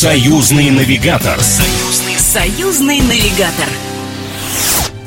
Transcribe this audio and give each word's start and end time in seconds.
Союзный 0.00 0.70
навигатор. 0.70 1.40
Союзный, 1.40 2.14
союзный 2.14 3.00
навигатор. 3.00 3.66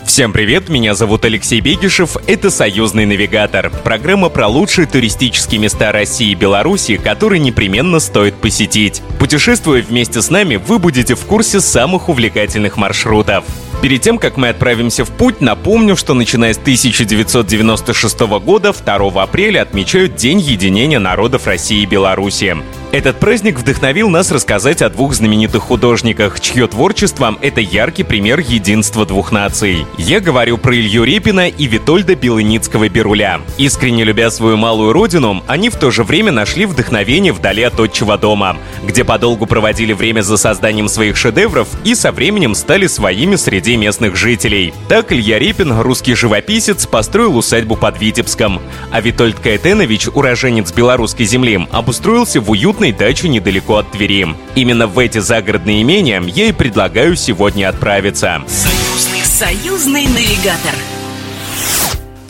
Всем 0.05 0.33
привет, 0.33 0.67
меня 0.67 0.95
зовут 0.95 1.23
Алексей 1.23 1.61
Бегишев, 1.61 2.17
это 2.27 2.51
«Союзный 2.51 3.05
навигатор», 3.05 3.69
программа 3.85 4.27
про 4.27 4.49
лучшие 4.49 4.87
туристические 4.87 5.61
места 5.61 5.93
России 5.93 6.31
и 6.31 6.35
Беларуси, 6.35 6.97
которые 6.97 7.39
непременно 7.39 8.01
стоит 8.01 8.35
посетить. 8.35 9.01
Путешествуя 9.17 9.81
вместе 9.81 10.21
с 10.21 10.29
нами, 10.29 10.57
вы 10.57 10.77
будете 10.77 11.15
в 11.15 11.21
курсе 11.21 11.61
самых 11.61 12.09
увлекательных 12.09 12.75
маршрутов. 12.75 13.45
Перед 13.81 14.01
тем, 14.01 14.17
как 14.17 14.35
мы 14.35 14.49
отправимся 14.49 15.05
в 15.05 15.09
путь, 15.11 15.39
напомню, 15.39 15.95
что 15.95 16.13
начиная 16.13 16.53
с 16.53 16.57
1996 16.57 18.19
года 18.43 18.73
2 18.73 19.23
апреля 19.23 19.61
отмечают 19.61 20.17
День 20.17 20.41
единения 20.41 20.99
народов 20.99 21.47
России 21.47 21.83
и 21.83 21.85
Беларуси. 21.85 22.57
Этот 22.91 23.21
праздник 23.21 23.57
вдохновил 23.57 24.09
нас 24.09 24.31
рассказать 24.31 24.81
о 24.81 24.89
двух 24.89 25.13
знаменитых 25.13 25.63
художниках, 25.63 26.41
чье 26.41 26.67
творчество— 26.67 27.37
это 27.41 27.61
яркий 27.61 28.03
пример 28.03 28.41
единства 28.41 29.05
двух 29.05 29.31
наций. 29.31 29.85
Я 29.97 30.19
говорю 30.19 30.57
про 30.57 30.75
Илью 30.75 31.05
Репина 31.05 31.47
и 31.47 31.67
Витольда 31.67 32.15
Белыницкого-Беруля. 32.15 33.39
Искренне 33.57 34.03
любя 34.03 34.29
свою 34.29 34.57
малую 34.57 34.91
родину, 34.91 35.41
они 35.47 35.69
в 35.69 35.77
то 35.77 35.89
же 35.89 36.03
время 36.03 36.33
нашли 36.33 36.65
вдохновение 36.65 37.31
вдали 37.31 37.63
от 37.63 37.79
отчего 37.79 38.17
дома, 38.17 38.57
где 38.83 39.05
подолгу 39.05 39.45
проводили 39.45 39.93
время 39.93 40.21
за 40.21 40.35
созданием 40.35 40.89
своих 40.89 41.15
шедевров 41.15 41.69
и 41.85 41.95
со 41.95 42.11
временем 42.11 42.53
стали 42.53 42.87
своими 42.87 43.37
среди 43.37 43.77
местных 43.77 44.17
жителей. 44.17 44.73
Так 44.89 45.13
Илья 45.13 45.39
Репин, 45.39 45.79
русский 45.79 46.13
живописец, 46.13 46.85
построил 46.87 47.37
усадьбу 47.37 47.77
под 47.77 48.01
Витебском, 48.01 48.61
а 48.91 48.99
Витольд 48.99 49.39
Каэтенович, 49.39 50.09
уроженец 50.09 50.73
белорусской 50.73 51.25
земли, 51.25 51.65
обустроился 51.71 52.41
в 52.41 52.51
уютном 52.51 52.80
уютной 52.81 52.91
даче 52.93 53.29
недалеко 53.29 53.77
от 53.77 53.91
Твери. 53.91 54.27
Именно 54.55 54.87
в 54.87 54.97
эти 54.97 55.19
загородные 55.19 55.83
имения 55.83 56.21
я 56.21 56.45
и 56.47 56.51
предлагаю 56.51 57.15
сегодня 57.15 57.69
отправиться. 57.69 58.41
Союзный, 58.47 59.23
союзный 59.23 60.05
навигатор. 60.07 60.73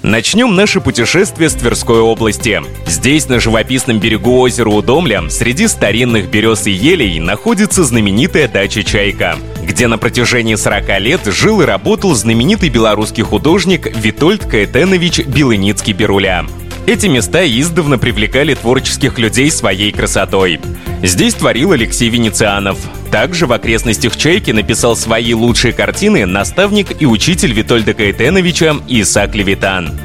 Начнем 0.04 0.56
наше 0.56 0.82
путешествие 0.82 1.48
с 1.48 1.54
Тверской 1.54 2.00
области. 2.00 2.62
Здесь, 2.88 3.30
на 3.30 3.40
живописном 3.40 4.00
берегу 4.00 4.40
озера 4.40 4.70
Удомля, 4.70 5.30
среди 5.30 5.68
старинных 5.68 6.30
берез 6.30 6.68
и 6.68 6.72
елей, 6.72 7.20
находится 7.20 7.84
знаменитая 7.84 8.48
дача 8.48 8.84
«Чайка», 8.84 9.38
где 9.64 9.88
на 9.88 9.98
протяжении 9.98 10.56
40 10.56 11.00
лет 11.00 11.22
жил 11.28 11.62
и 11.62 11.66
работал 11.66 12.16
знаменитый 12.16 12.70
белорусский 12.70 13.24
художник 13.24 13.96
Витольд 13.96 14.44
Каэтенович 14.46 15.20
Белыницкий-Беруля. 15.20 16.48
Эти 16.88 17.06
места 17.06 17.46
издавна 17.46 18.00
привлекали 18.00 18.56
творческих 18.56 19.20
людей 19.20 19.52
своей 19.52 19.92
красотой. 19.92 20.60
Здесь 21.04 21.36
творил 21.36 21.72
Алексей 21.72 22.10
Венецианов. 22.10 22.78
Также 23.12 23.46
в 23.46 23.52
окрестностях 23.52 24.18
Чайки 24.18 24.52
написал 24.52 24.96
свои 24.96 25.34
лучшие 25.34 25.74
картины 25.74 26.26
наставник 26.26 27.02
и 27.02 27.06
учитель 27.06 27.54
Витольда 27.54 27.94
Каэтеновича 27.94 28.78
Исаак 28.88 29.36
Левитан. 29.36 30.00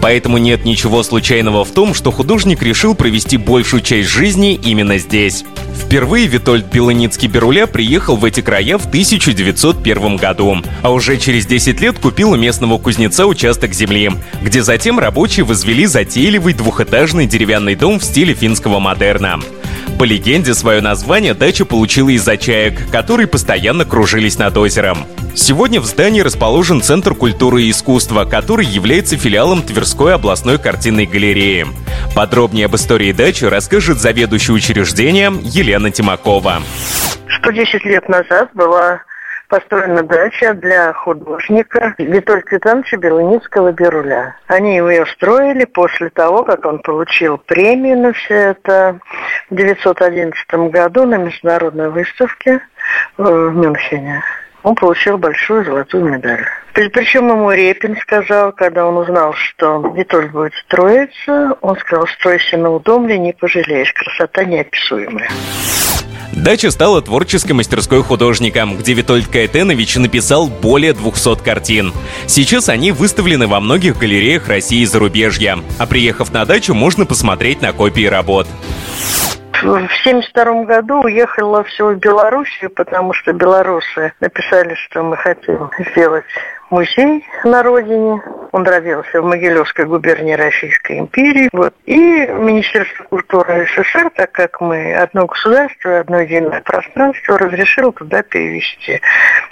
Поэтому 0.00 0.38
нет 0.38 0.64
ничего 0.64 1.02
случайного 1.02 1.64
в 1.64 1.70
том, 1.70 1.94
что 1.94 2.12
художник 2.12 2.62
решил 2.62 2.94
провести 2.94 3.36
большую 3.36 3.82
часть 3.82 4.08
жизни 4.08 4.54
именно 4.54 4.98
здесь. 4.98 5.44
Впервые 5.88 6.26
Витольд 6.26 6.66
Белыницкий-Беруля 6.66 7.66
приехал 7.66 8.16
в 8.16 8.24
эти 8.26 8.42
края 8.42 8.76
в 8.76 8.84
1901 8.84 10.16
году, 10.16 10.58
а 10.82 10.92
уже 10.92 11.16
через 11.16 11.46
10 11.46 11.80
лет 11.80 11.98
купил 11.98 12.32
у 12.32 12.36
местного 12.36 12.76
кузнеца 12.76 13.24
участок 13.24 13.72
земли, 13.72 14.10
где 14.42 14.62
затем 14.62 14.98
рабочие 14.98 15.46
возвели 15.46 15.86
затейливый 15.86 16.52
двухэтажный 16.52 17.26
деревянный 17.26 17.74
дом 17.74 18.00
в 18.00 18.04
стиле 18.04 18.34
финского 18.34 18.80
модерна. 18.80 19.40
По 19.98 20.04
легенде, 20.04 20.54
свое 20.54 20.80
название 20.80 21.34
дача 21.34 21.64
получила 21.64 22.10
из-за 22.10 22.36
чаек, 22.36 22.88
которые 22.92 23.26
постоянно 23.26 23.84
кружились 23.84 24.38
над 24.38 24.56
озером. 24.56 24.98
Сегодня 25.34 25.80
в 25.80 25.86
здании 25.86 26.20
расположен 26.20 26.80
Центр 26.80 27.16
культуры 27.16 27.64
и 27.64 27.70
искусства, 27.70 28.24
который 28.24 28.64
является 28.64 29.16
филиалом 29.16 29.60
Тверской 29.60 30.14
областной 30.14 30.58
картинной 30.58 31.06
галереи. 31.06 31.66
Подробнее 32.14 32.66
об 32.66 32.76
истории 32.76 33.10
дачи 33.10 33.44
расскажет 33.44 33.98
заведующий 33.98 34.52
учреждения 34.52 35.32
Елена 35.42 35.90
Тимакова. 35.90 36.62
110 37.40 37.84
лет 37.84 38.08
назад 38.08 38.50
была 38.54 39.02
построена 39.48 40.02
дача 40.02 40.54
для 40.54 40.92
художника 40.92 41.94
Витольда 41.98 42.42
Квитановича 42.42 42.96
Белыницкого 42.98 43.72
Беруля. 43.72 44.36
Они 44.46 44.76
ее 44.76 45.06
строили 45.06 45.64
после 45.64 46.10
того, 46.10 46.44
как 46.44 46.64
он 46.64 46.80
получил 46.80 47.38
премию 47.38 47.98
на 47.98 48.12
все 48.12 48.34
это 48.34 49.00
в 49.50 49.54
1911 49.54 50.70
году 50.70 51.06
на 51.06 51.16
международной 51.16 51.90
выставке 51.90 52.60
в 53.16 53.50
Мюнхене 53.50 54.22
он 54.62 54.74
получил 54.74 55.18
большую 55.18 55.64
золотую 55.64 56.04
медаль. 56.04 56.44
Причем 56.74 57.28
ему 57.28 57.50
Репин 57.50 57.96
сказал, 57.96 58.52
когда 58.52 58.86
он 58.86 58.96
узнал, 58.98 59.32
что 59.32 59.92
Витоль 59.96 60.28
будет 60.28 60.52
строиться, 60.66 61.56
он 61.60 61.76
сказал, 61.78 62.06
стройся 62.06 62.56
на 62.56 62.70
удомле, 62.70 63.18
не 63.18 63.32
пожалеешь, 63.32 63.92
красота 63.92 64.44
неописуемая. 64.44 65.28
Дача 66.42 66.70
стала 66.70 67.02
творческой 67.02 67.52
мастерской 67.52 68.00
художника, 68.02 68.64
где 68.78 68.92
Витольд 68.94 69.26
Каэтенович 69.26 69.96
написал 69.96 70.46
более 70.46 70.92
200 70.92 71.42
картин. 71.42 71.92
Сейчас 72.26 72.68
они 72.68 72.92
выставлены 72.92 73.48
во 73.48 73.58
многих 73.58 73.98
галереях 73.98 74.46
России 74.46 74.82
и 74.82 74.86
зарубежья. 74.86 75.58
А 75.78 75.86
приехав 75.86 76.32
на 76.32 76.44
дачу, 76.44 76.74
можно 76.74 77.06
посмотреть 77.06 77.60
на 77.60 77.72
копии 77.72 78.06
работ 78.06 78.46
в 79.52 79.64
1972 79.64 80.64
году 80.64 81.02
уехала 81.02 81.64
все 81.64 81.92
в 81.92 81.96
Белоруссию, 81.96 82.70
потому 82.70 83.12
что 83.12 83.32
белорусы 83.32 84.12
написали, 84.20 84.74
что 84.74 85.02
мы 85.02 85.16
хотим 85.16 85.70
сделать 85.90 86.24
музей 86.70 87.24
на 87.44 87.62
родине. 87.62 88.22
Он 88.52 88.64
родился 88.64 89.20
в 89.20 89.24
Могилевской 89.24 89.84
губернии 89.84 90.32
Российской 90.32 90.98
империи. 90.98 91.48
Вот. 91.52 91.74
И 91.84 91.96
Министерство 91.96 93.04
культуры 93.04 93.66
СССР, 93.66 94.10
так 94.14 94.32
как 94.32 94.60
мы 94.60 94.94
одно 94.94 95.26
государство, 95.26 96.00
одно 96.00 96.20
единое 96.20 96.60
пространство, 96.62 97.38
разрешило 97.38 97.92
туда 97.92 98.22
перевести. 98.22 99.00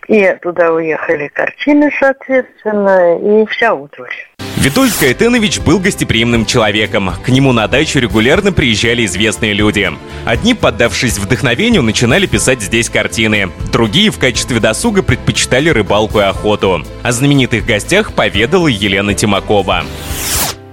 И 0.08 0.36
туда 0.40 0.72
уехали 0.72 1.28
картины, 1.28 1.90
соответственно, 1.98 3.18
и 3.18 3.46
вся 3.46 3.74
утварь. 3.74 4.14
Витольд 4.66 4.94
Кайтенович 4.98 5.60
был 5.60 5.78
гостеприимным 5.78 6.44
человеком. 6.44 7.12
К 7.24 7.28
нему 7.28 7.52
на 7.52 7.68
дачу 7.68 8.00
регулярно 8.00 8.50
приезжали 8.50 9.04
известные 9.04 9.52
люди. 9.52 9.92
Одни, 10.24 10.54
поддавшись 10.54 11.18
вдохновению, 11.18 11.84
начинали 11.84 12.26
писать 12.26 12.60
здесь 12.60 12.90
картины. 12.90 13.52
Другие 13.70 14.10
в 14.10 14.18
качестве 14.18 14.58
досуга 14.58 15.04
предпочитали 15.04 15.68
рыбалку 15.68 16.18
и 16.18 16.24
охоту. 16.24 16.82
О 17.04 17.12
знаменитых 17.12 17.64
гостях 17.64 18.12
поведала 18.12 18.66
Елена 18.66 19.14
Тимакова. 19.14 19.84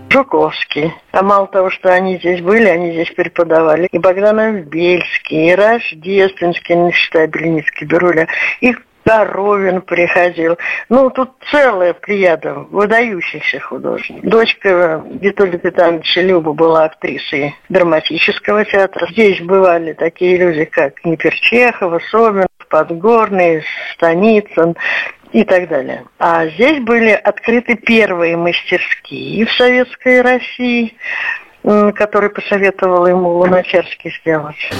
Жуковский. 0.10 0.92
А 1.12 1.22
мало 1.22 1.46
того, 1.46 1.70
что 1.70 1.94
они 1.94 2.18
здесь 2.18 2.42
были, 2.42 2.66
они 2.66 2.94
здесь 2.94 3.12
преподавали. 3.16 3.88
И 3.92 4.00
Богданов 4.00 4.66
Бельский, 4.66 5.52
и 5.52 5.54
Рождественский, 5.54 6.76
не 6.76 6.92
считая 6.94 7.28
Бельницкий, 7.28 7.86
Беруля, 7.86 8.28
и 8.60 8.74
Коровин 9.06 9.82
приходил. 9.82 10.58
Ну, 10.90 11.10
тут 11.10 11.32
целая 11.52 11.94
плеяда 11.94 12.54
выдающихся 12.54 13.60
художников. 13.60 14.30
Дочка 14.30 15.04
Виталия 15.20 15.58
Петровича 15.58 16.22
Люба 16.22 16.54
была 16.54 16.86
актрисой 16.86 17.56
драматического 17.70 18.66
театра. 18.66 19.08
Здесь 19.12 19.42
бывали 19.42 19.94
такие 19.94 20.38
люди, 20.38 20.66
как 20.66 21.04
Неперчехова, 21.04 22.00
Собин, 22.10 22.48
Подгорный, 22.70 23.64
Станицын 23.94 24.76
и 25.32 25.44
так 25.44 25.68
далее. 25.68 26.06
А 26.18 26.48
здесь 26.48 26.80
были 26.82 27.12
открыты 27.12 27.76
первые 27.76 28.38
мастерские 28.38 29.46
в 29.46 29.52
Советской 29.54 30.22
России, 30.22 30.96
которые 31.62 32.30
посоветовал 32.30 33.06
ему 33.08 33.30
Луначарский 33.30 34.12
сделать. 34.22 34.72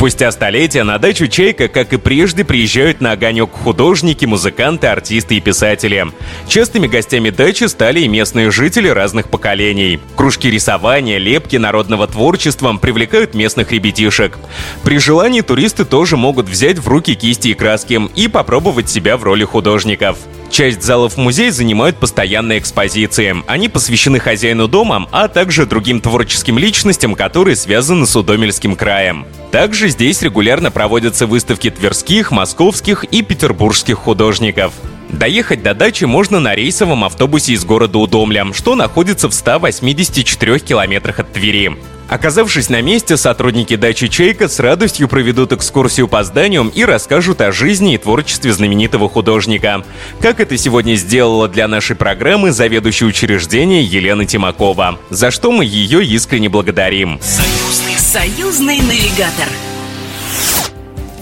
Спустя 0.00 0.32
столетия 0.32 0.82
на 0.82 0.96
дачу 0.96 1.28
Чайка, 1.28 1.68
как 1.68 1.92
и 1.92 1.98
прежде, 1.98 2.42
приезжают 2.42 3.02
на 3.02 3.12
огонек 3.12 3.50
художники, 3.52 4.24
музыканты, 4.24 4.86
артисты 4.86 5.34
и 5.34 5.40
писатели. 5.42 6.06
Частыми 6.48 6.86
гостями 6.86 7.28
дачи 7.28 7.64
стали 7.64 8.00
и 8.00 8.08
местные 8.08 8.50
жители 8.50 8.88
разных 8.88 9.28
поколений. 9.28 10.00
Кружки 10.16 10.50
рисования, 10.50 11.18
лепки 11.18 11.56
народного 11.56 12.06
творчества 12.06 12.72
привлекают 12.80 13.34
местных 13.34 13.72
ребятишек. 13.72 14.38
При 14.84 14.98
желании 14.98 15.42
туристы 15.42 15.84
тоже 15.84 16.16
могут 16.16 16.48
взять 16.48 16.78
в 16.78 16.88
руки 16.88 17.14
кисти 17.14 17.48
и 17.48 17.54
краски 17.54 18.00
и 18.16 18.26
попробовать 18.26 18.88
себя 18.88 19.18
в 19.18 19.22
роли 19.22 19.44
художников. 19.44 20.16
Часть 20.50 20.82
залов 20.82 21.16
музея 21.16 21.52
занимают 21.52 21.96
постоянные 21.96 22.58
экспозиции. 22.58 23.36
Они 23.46 23.68
посвящены 23.68 24.18
хозяину 24.18 24.66
дома, 24.66 25.06
а 25.12 25.28
также 25.28 25.64
другим 25.64 26.00
творческим 26.00 26.58
личностям, 26.58 27.14
которые 27.14 27.54
связаны 27.54 28.04
с 28.04 28.16
Удомельским 28.16 28.74
краем. 28.74 29.26
Также 29.52 29.88
здесь 29.88 30.22
регулярно 30.22 30.72
проводятся 30.72 31.28
выставки 31.28 31.70
тверских, 31.70 32.32
московских 32.32 33.04
и 33.04 33.22
петербургских 33.22 33.96
художников. 33.96 34.72
Доехать 35.08 35.62
до 35.62 35.74
дачи 35.74 36.04
можно 36.04 36.40
на 36.40 36.54
рейсовом 36.54 37.04
автобусе 37.04 37.52
из 37.52 37.64
города 37.64 37.98
Удомля, 37.98 38.46
что 38.52 38.74
находится 38.74 39.28
в 39.28 39.34
184 39.34 40.58
километрах 40.58 41.20
от 41.20 41.32
Твери. 41.32 41.76
Оказавшись 42.10 42.68
на 42.68 42.82
месте, 42.82 43.16
сотрудники 43.16 43.76
дачи 43.76 44.08
«Чайка» 44.08 44.48
с 44.48 44.58
радостью 44.58 45.06
проведут 45.06 45.52
экскурсию 45.52 46.08
по 46.08 46.24
зданию 46.24 46.68
и 46.74 46.84
расскажут 46.84 47.40
о 47.40 47.52
жизни 47.52 47.94
и 47.94 47.98
творчестве 47.98 48.52
знаменитого 48.52 49.08
художника. 49.08 49.84
Как 50.20 50.40
это 50.40 50.58
сегодня 50.58 50.96
сделала 50.96 51.46
для 51.46 51.68
нашей 51.68 51.94
программы 51.94 52.50
заведующая 52.50 53.06
учреждения 53.06 53.84
Елена 53.84 54.26
Тимакова, 54.26 54.98
за 55.08 55.30
что 55.30 55.52
мы 55.52 55.64
ее 55.64 56.04
искренне 56.04 56.48
благодарим. 56.48 57.20
Союзный, 57.22 57.96
союзный 57.96 58.80
навигатор. 58.80 59.46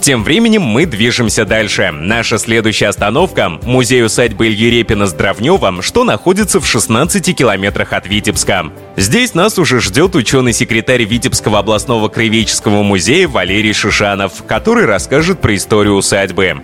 Тем 0.01 0.23
временем 0.23 0.61
мы 0.61 0.85
движемся 0.85 1.45
дальше. 1.45 1.91
Наша 1.91 2.37
следующая 2.37 2.87
остановка– 2.87 3.49
музей 3.63 4.03
усадьбы 4.03 4.47
Ильи 4.47 4.69
Репина 4.69 5.07
с 5.07 5.13
Дровневым, 5.13 5.81
что 5.81 6.03
находится 6.05 6.61
в 6.61 6.65
16 6.65 7.35
километрах 7.35 7.91
от 7.91 8.07
Витебска. 8.07 8.67
Здесь 8.95 9.33
нас 9.33 9.59
уже 9.59 9.81
ждет 9.81 10.15
ученый-секретарь 10.15 11.03
Витебского 11.03 11.59
областного 11.59 12.07
краеведческого 12.07 12.81
музея 12.81 13.27
Валерий 13.27 13.73
Шишанов, 13.73 14.43
который 14.47 14.85
расскажет 14.85 15.41
про 15.41 15.53
историю 15.55 15.95
усадьбы. 15.95 16.61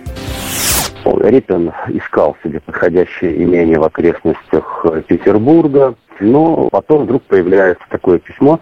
Репин 1.04 1.72
искал 1.88 2.36
себе 2.42 2.60
подходящее 2.60 3.42
имение 3.42 3.78
в 3.78 3.84
окрестностях 3.84 4.86
Петербурга, 5.06 5.94
но 6.20 6.68
потом 6.70 7.04
вдруг 7.04 7.22
появляется 7.24 7.84
такое 7.90 8.18
письмо 8.18 8.60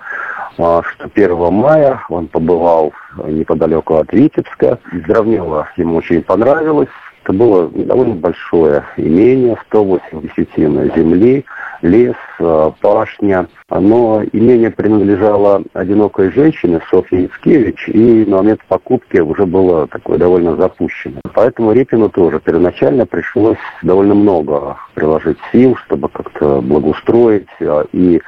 что 0.54 1.10
1 1.14 1.52
мая 1.52 2.00
он 2.08 2.28
побывал 2.28 2.92
неподалеку 3.26 3.96
от 3.96 4.12
Витебска. 4.12 4.78
Здравнево 4.92 5.68
ему 5.76 5.96
очень 5.96 6.22
понравилось. 6.22 6.88
Это 7.24 7.32
было 7.32 7.68
довольно 7.68 8.16
большое 8.16 8.84
имение, 8.98 9.56
180 9.68 10.20
десятин 10.20 10.92
земли, 10.94 11.46
лес, 11.80 12.16
а, 12.38 12.70
пашня. 12.82 13.46
Но 13.70 14.22
имение 14.32 14.70
принадлежало 14.70 15.62
одинокой 15.72 16.30
женщине 16.32 16.80
Софье 16.90 17.22
Яцкевич, 17.22 17.88
и 17.88 18.26
на 18.26 18.36
момент 18.38 18.60
покупки 18.68 19.18
уже 19.20 19.46
было 19.46 19.86
такое 19.86 20.18
довольно 20.18 20.54
запущено. 20.56 21.20
Поэтому 21.32 21.72
Репину 21.72 22.10
тоже 22.10 22.40
первоначально 22.40 23.06
пришлось 23.06 23.58
довольно 23.82 24.14
много 24.14 24.76
приложить 24.92 25.38
сил, 25.50 25.76
чтобы 25.86 26.10
как-то 26.10 26.60
благоустроить 26.60 27.48
а, 27.60 27.86
и 27.92 28.20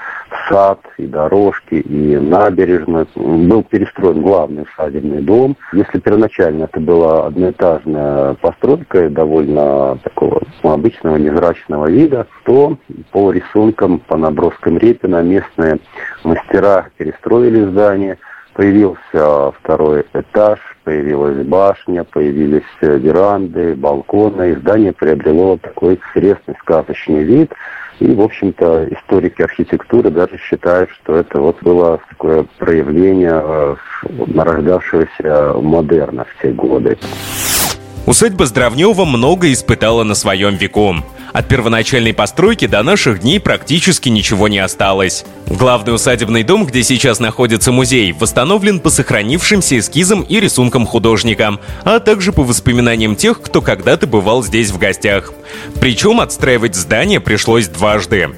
сад, 0.49 0.81
и 0.99 1.07
дорожки, 1.07 1.75
и 1.75 2.17
набережная. 2.17 3.07
Был 3.15 3.63
перестроен 3.63 4.23
главный 4.23 4.63
усадебный 4.63 5.23
дом. 5.23 5.57
Если 5.73 5.99
первоначально 5.99 6.65
это 6.65 6.81
была 6.81 7.27
одноэтажная 7.27 8.35
постройка, 8.35 9.09
довольно 9.11 9.99
такого 10.03 10.43
обычного 10.63 11.17
невзрачного 11.17 11.87
вида, 11.91 12.27
то 12.45 12.77
по 13.13 13.31
рисункам, 13.31 13.99
по 14.01 14.17
наброскам 14.17 14.79
Репина 14.79 15.23
местные 15.23 15.79
мастера 16.25 16.89
перестроили 16.97 17.65
здание, 17.65 18.19
Появился 18.57 19.53
второй 19.61 20.07
этаж, 20.15 20.59
появилась 20.83 21.47
башня, 21.47 22.05
появились 22.05 22.63
веранды, 22.81 23.75
балконы, 23.75 24.53
и 24.53 24.55
здание 24.57 24.95
приобрело 24.95 25.59
такой 25.59 25.97
интересный 25.97 26.55
сказочный 26.63 27.23
вид. 27.23 27.53
И, 28.01 28.15
в 28.15 28.21
общем-то, 28.23 28.89
историки 28.91 29.43
архитектуры 29.43 30.11
даже 30.11 30.39
считают, 30.39 30.89
что 30.91 31.17
это 31.17 31.39
вот 31.39 31.63
было 31.63 32.01
такое 32.09 32.47
проявление 32.59 33.43
э, 33.43 33.77
нарождавшегося 34.27 35.55
модерна 35.61 36.25
в 36.25 36.43
те 36.43 36.51
годы. 36.51 36.97
Усадьба 38.07 38.47
Здравнева 38.47 39.05
много 39.05 39.53
испытала 39.53 40.03
на 40.03 40.15
своем 40.15 40.55
веку. 40.55 40.95
От 41.37 41.49
первоначальной 41.49 42.15
постройки 42.15 42.67
до 42.67 42.83
наших 42.83 43.21
дней 43.21 43.39
практически 43.39 44.09
ничего 44.09 44.49
не 44.49 44.59
осталось. 44.59 45.27
Главный 45.51 45.95
усадебный 45.95 46.45
дом, 46.45 46.65
где 46.65 46.83
сейчас 46.83 47.21
находится 47.21 47.73
музей, 47.73 48.15
восстановлен 48.19 48.81
по 48.81 48.89
сохранившимся 48.89 49.79
эскизам 49.79 50.23
и 50.23 50.41
рисункам 50.41 50.87
художника, 50.87 51.59
а 51.85 52.01
также 52.01 52.33
по 52.33 52.43
воспоминаниям 52.43 53.17
тех, 53.17 53.43
кто 53.43 53.61
когда-то 53.61 54.07
бывал 54.07 54.43
здесь 54.43 54.71
в 54.71 54.79
гостях. 54.79 55.35
Причем 55.79 56.21
отстраивать 56.21 56.75
здание 56.75 57.21
пришлось 57.21 57.69
дважды. 57.69 58.31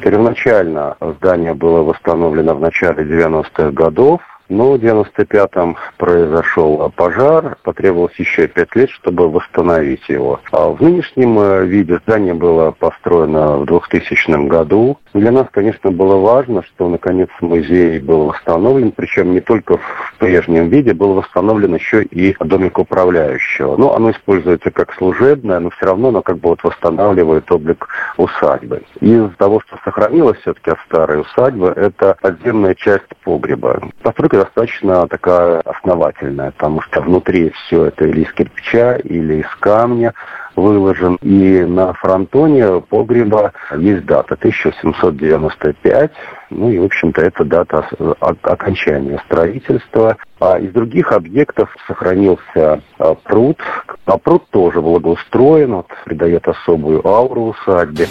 Первоначально 0.00 0.96
здание 1.18 1.52
было 1.52 1.82
восстановлено 1.82 2.54
в 2.54 2.60
начале 2.60 3.04
90-х 3.04 3.72
годов, 3.72 4.22
но 4.48 4.72
в 4.72 4.74
95-м 4.76 5.76
произошел 5.96 6.92
пожар, 6.96 7.56
потребовалось 7.62 8.14
еще 8.16 8.46
пять 8.46 8.74
лет, 8.74 8.90
чтобы 8.90 9.30
восстановить 9.30 10.08
его. 10.08 10.40
А 10.52 10.68
в 10.68 10.80
нынешнем 10.80 11.38
э, 11.38 11.64
виде 11.64 11.98
здание 12.06 12.34
было 12.34 12.70
построено 12.72 13.58
в 13.58 13.66
2000 13.66 14.46
году. 14.48 14.98
Для 15.12 15.30
нас, 15.30 15.46
конечно, 15.50 15.90
было 15.90 16.16
важно, 16.16 16.62
что 16.62 16.88
наконец 16.88 17.28
музей 17.40 17.98
был 18.00 18.26
восстановлен, 18.26 18.92
причем 18.92 19.32
не 19.32 19.40
только 19.40 19.78
в 19.78 20.14
прежнем 20.18 20.68
виде, 20.68 20.92
был 20.92 21.14
восстановлен 21.14 21.74
еще 21.74 22.02
и 22.02 22.36
домик 22.40 22.78
управляющего. 22.78 23.76
Но 23.76 23.94
оно 23.94 24.10
используется 24.10 24.70
как 24.70 24.92
служебное, 24.94 25.60
но 25.60 25.70
все 25.70 25.86
равно 25.86 26.08
оно 26.08 26.22
как 26.22 26.38
бы 26.38 26.50
вот 26.50 26.62
восстанавливает 26.62 27.50
облик 27.50 27.88
усадьбы. 28.16 28.82
Из 29.00 29.30
того, 29.36 29.60
что 29.60 29.78
сохранилось 29.84 30.38
все-таки 30.40 30.70
от 30.70 30.78
старой 30.80 31.20
усадьбы, 31.20 31.68
это 31.68 32.16
подземная 32.20 32.74
часть 32.74 33.04
погреба. 33.22 33.80
Постройка 34.02 34.33
постройка 34.34 34.38
достаточно 34.38 35.06
такая 35.08 35.60
основательная, 35.60 36.50
потому 36.52 36.80
что 36.82 37.00
внутри 37.00 37.50
все 37.50 37.86
это 37.86 38.06
или 38.06 38.22
из 38.22 38.32
кирпича, 38.32 38.96
или 38.96 39.40
из 39.40 39.48
камня 39.60 40.14
выложен. 40.56 41.16
И 41.22 41.64
на 41.64 41.92
фронтоне 41.94 42.80
погреба 42.80 43.52
есть 43.76 44.04
дата 44.06 44.34
1795. 44.34 46.12
Ну 46.50 46.70
и, 46.70 46.78
в 46.78 46.84
общем-то, 46.84 47.22
это 47.22 47.44
дата 47.44 47.88
окончания 48.20 49.20
строительства. 49.26 50.16
А 50.40 50.58
из 50.58 50.72
других 50.72 51.12
объектов 51.12 51.74
сохранился 51.86 52.82
а, 52.98 53.14
пруд. 53.14 53.58
А 54.04 54.18
пруд 54.18 54.48
тоже 54.50 54.80
благоустроен, 54.80 55.74
вот, 55.74 55.88
придает 56.04 56.46
особую 56.46 57.06
ауру 57.06 57.54
усадьбе. 57.54 58.06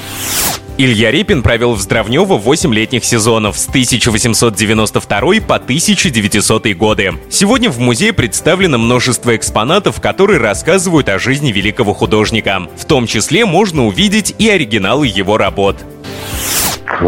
Илья 0.75 1.11
Репин 1.11 1.43
провел 1.43 1.75
в 1.75 1.79
Здравнево 1.79 2.37
8 2.37 2.73
летних 2.73 3.05
сезонов 3.05 3.59
с 3.59 3.67
1892 3.67 5.19
по 5.47 5.55
1900 5.55 6.75
годы. 6.75 7.11
Сегодня 7.29 7.69
в 7.69 7.77
музее 7.77 8.11
представлено 8.11 8.79
множество 8.79 9.35
экспонатов, 9.35 10.01
которые 10.01 10.39
рассказывают 10.39 11.09
о 11.09 11.19
жизни 11.19 11.51
великого 11.51 11.93
художника. 11.93 12.63
В 12.75 12.85
том 12.85 13.05
числе 13.05 13.45
можно 13.45 13.85
увидеть 13.85 14.33
и 14.39 14.49
оригиналы 14.49 15.05
его 15.05 15.37
работ 15.37 15.77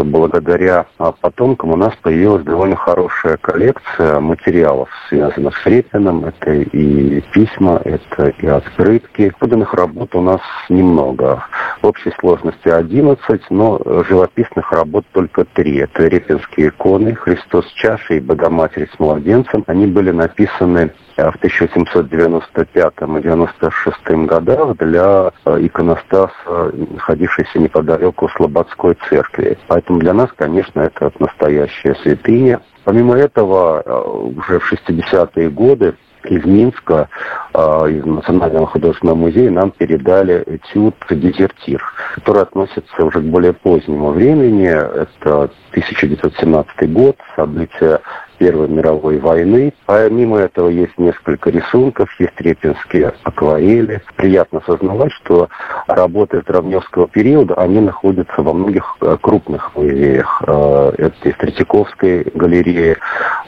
благодаря 0.04 0.86
а, 0.98 1.12
потомкам 1.12 1.70
у 1.70 1.76
нас 1.76 1.94
появилась 2.02 2.44
довольно 2.44 2.76
хорошая 2.76 3.36
коллекция 3.36 4.20
материалов, 4.20 4.88
связанных 5.08 5.56
с 5.58 5.66
Репиным. 5.66 6.24
Это 6.24 6.52
и 6.52 7.20
письма, 7.32 7.80
это 7.84 8.28
и 8.28 8.46
открытки. 8.46 9.32
Поданных 9.38 9.74
работ 9.74 10.14
у 10.14 10.20
нас 10.20 10.40
немного. 10.68 11.44
В 11.86 11.88
общей 11.88 12.10
сложности 12.18 12.68
11, 12.68 13.42
но 13.50 13.80
живописных 14.08 14.72
работ 14.72 15.04
только 15.12 15.44
три. 15.44 15.76
Это 15.76 16.08
репинские 16.08 16.70
иконы, 16.70 17.14
Христос 17.14 17.64
с 17.68 17.72
чашей 17.74 18.16
и 18.16 18.20
Богоматерь 18.20 18.90
с 18.92 18.98
младенцем. 18.98 19.62
Они 19.68 19.86
были 19.86 20.10
написаны 20.10 20.90
в 21.16 21.36
1795 21.36 22.92
и 22.92 23.22
96 23.22 24.26
годах 24.26 24.76
для 24.78 25.30
э, 25.44 25.58
иконостаса, 25.60 26.72
находившейся 26.74 27.60
неподалеку 27.60 28.28
Слободской 28.30 28.96
церкви. 29.08 29.56
Поэтому 29.68 30.00
для 30.00 30.12
нас, 30.12 30.30
конечно, 30.34 30.80
это 30.80 31.12
настоящая 31.20 31.94
святыня. 32.02 32.62
Помимо 32.82 33.14
этого, 33.14 33.80
э, 33.86 34.08
уже 34.36 34.58
в 34.58 34.72
60-е 34.72 35.50
годы 35.50 35.94
из 36.28 36.44
Минска, 36.44 37.08
э, 37.54 37.58
из 37.90 38.04
Национального 38.04 38.66
художественного 38.66 39.16
музея 39.16 39.50
нам 39.50 39.70
передали 39.70 40.42
этюд 40.46 40.94
«Дезертир», 41.10 41.82
который 42.14 42.42
относится 42.42 43.04
уже 43.04 43.20
к 43.20 43.24
более 43.24 43.52
позднему 43.52 44.10
времени. 44.10 44.66
Это 44.68 45.50
1917 45.72 46.92
год, 46.92 47.16
события 47.34 48.00
Первой 48.38 48.68
мировой 48.68 49.18
войны. 49.18 49.72
Помимо 49.86 50.38
этого 50.38 50.68
есть 50.68 50.96
несколько 50.98 51.50
рисунков, 51.50 52.08
есть 52.18 52.40
репинские 52.40 53.14
акварели. 53.22 54.02
Приятно 54.16 54.60
осознавать, 54.60 55.12
что 55.12 55.48
работы 55.86 56.40
Здравневского 56.42 57.08
периода, 57.08 57.54
они 57.54 57.80
находятся 57.80 58.42
во 58.42 58.52
многих 58.52 58.96
э, 59.00 59.16
крупных 59.20 59.74
музеях. 59.74 60.42
Э, 60.46 60.92
это 60.98 61.28
и 61.28 61.32
в 61.32 61.36
Третьяковской 61.38 62.30
галерее, 62.34 62.96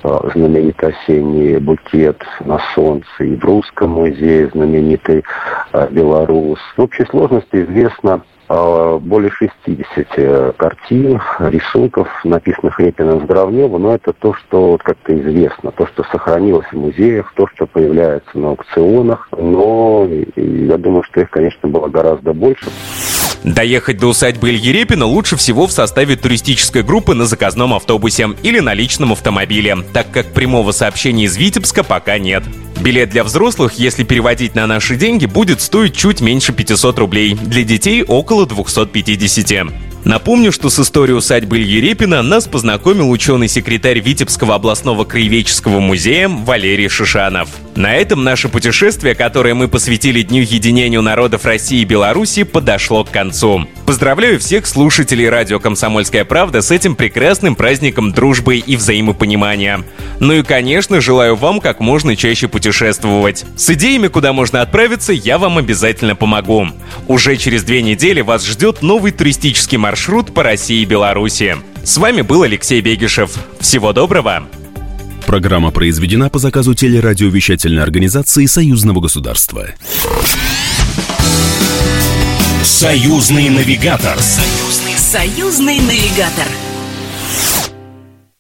э, 0.03 0.09
знаменитый 0.35 0.91
осенний 0.91 1.59
букет 1.59 2.23
на 2.41 2.59
солнце, 2.75 3.07
и 3.21 3.37
в 3.37 3.45
Русском 3.45 3.91
музее 3.91 4.49
знаменитый 4.49 5.25
Белорус. 5.91 6.61
В 6.77 6.83
общей 6.83 7.05
сложности 7.07 7.65
известно 7.65 8.15
а, 8.15 8.38
более 8.49 9.31
60 9.31 10.57
картин, 10.57 11.21
рисунков, 11.39 12.09
написанных 12.25 12.81
Репиным 12.81 13.25
Здравневу, 13.25 13.79
но 13.79 13.95
это 13.95 14.13
то, 14.13 14.35
что 14.35 14.73
вот 14.73 14.83
как-то 14.83 15.15
известно, 15.19 15.71
то, 15.71 15.87
что 15.87 16.05
сохранилось 16.05 16.67
в 16.73 16.77
музеях, 16.77 17.33
то, 17.35 17.47
что 17.55 17.67
появляется 17.67 18.39
на 18.39 18.51
аукционах, 18.51 19.29
но 19.37 20.09
я 20.37 20.79
думаю, 20.79 21.03
что 21.05 21.21
их, 21.21 21.31
конечно, 21.31 21.69
было 21.69 21.89
гораздо 21.89 22.33
больше. 22.33 22.71
Доехать 23.45 23.99
до 23.99 24.09
усадьбы 24.09 24.51
Ильи 24.51 24.73
Репина 24.73 25.05
лучше 25.05 25.37
всего 25.37 25.67
в 25.67 25.73
составе 25.73 26.17
туристической 26.17 26.83
группы 26.83 27.15
на 27.15 27.25
заказном 27.25 27.73
автобусе 27.73 28.31
или 28.43 28.59
на 28.59 28.75
личном 28.75 29.13
автомобиле, 29.13 29.77
так 29.93 30.11
как 30.11 30.27
прямого 30.27 30.73
сообщения 30.73 31.25
из 31.25 31.37
Витебска 31.37 31.85
пока 31.85 32.19
нет. 32.19 32.43
Билет 32.81 33.11
для 33.11 33.25
взрослых, 33.25 33.75
если 33.75 34.05
переводить 34.05 34.55
на 34.55 34.67
наши 34.67 34.97
деньги, 34.97 35.27
будет 35.27 35.61
стоить 35.61 35.97
чуть 35.97 36.21
меньше 36.21 36.53
500 36.53 36.99
рублей, 36.99 37.35
для 37.35 37.65
детей 37.65 38.05
около 38.05 38.47
250. 38.47 39.73
Напомню, 40.05 40.53
что 40.53 40.71
с 40.71 40.79
историей 40.79 41.17
усадьбы 41.17 41.59
Ильи 41.59 41.81
Репина 41.81 42.23
нас 42.23 42.47
познакомил 42.47 43.11
ученый-секретарь 43.11 43.99
Витебского 43.99 44.55
областного 44.55 45.05
краеведческого 45.05 45.81
музея 45.81 46.29
Валерий 46.29 46.89
Шишанов. 46.89 47.49
На 47.75 47.95
этом 47.95 48.25
наше 48.25 48.49
путешествие, 48.49 49.15
которое 49.15 49.55
мы 49.55 49.69
посвятили 49.69 50.23
Дню 50.23 50.43
единению 50.43 51.03
народов 51.03 51.45
России 51.45 51.81
и 51.81 51.85
Беларуси, 51.85 52.45
подошло 52.45 53.05
к 53.05 53.11
концу. 53.11 53.67
Поздравляю 53.87 54.39
всех 54.39 54.67
слушателей 54.67 55.29
радио 55.29 55.61
«Комсомольская 55.61 56.25
правда» 56.25 56.63
с 56.63 56.71
этим 56.71 56.95
прекрасным 56.95 57.55
праздником 57.55 58.13
дружбы 58.13 58.57
и 58.57 58.77
взаимопонимания. 58.77 59.85
Ну 60.21 60.33
и, 60.33 60.43
конечно, 60.43 61.01
желаю 61.01 61.37
вам 61.37 61.61
как 61.61 61.81
можно 61.81 62.17
чаще 62.17 62.49
путешествовать. 62.69 63.47
С 63.57 63.71
идеями, 63.71 64.09
куда 64.09 64.33
можно 64.33 64.61
отправиться, 64.61 65.13
я 65.13 65.39
вам 65.39 65.57
обязательно 65.57 66.15
помогу. 66.15 66.69
Уже 67.07 67.37
через 67.37 67.63
две 67.63 67.81
недели 67.81 68.21
вас 68.21 68.47
ждет 68.47 68.83
новый 68.83 69.11
туристический 69.11 69.79
маршрут 69.79 70.35
по 70.35 70.43
России 70.43 70.83
и 70.83 70.85
Беларуси. 70.85 71.57
С 71.83 71.97
вами 71.97 72.21
был 72.21 72.43
Алексей 72.43 72.81
Бегишев. 72.83 73.31
Всего 73.61 73.93
доброго! 73.93 74.47
Программа 75.27 75.71
произведена 75.71 76.29
по 76.29 76.39
заказу 76.39 76.75
телерадиовещательной 76.75 77.83
организации 77.83 78.47
Союзного 78.47 79.01
государства. 79.01 79.69
Союзный 82.63 83.49
навигатор. 83.49 84.19
Союзный, 84.19 84.99
союзный 84.99 85.81
навигатор. 85.81 86.47